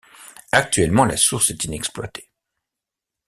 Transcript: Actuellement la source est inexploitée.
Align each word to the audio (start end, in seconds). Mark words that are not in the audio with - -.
Actuellement 0.51 1.05
la 1.05 1.15
source 1.15 1.51
est 1.51 1.63
inexploitée. 1.65 2.27